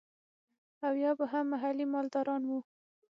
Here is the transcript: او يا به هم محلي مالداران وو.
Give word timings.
او 0.85 0.93
يا 1.03 1.11
به 1.17 1.25
هم 1.33 1.45
محلي 1.53 1.85
مالداران 1.93 2.41
وو. 2.47 2.59